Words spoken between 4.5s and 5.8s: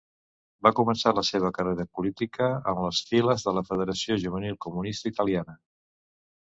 Comunista Italiana.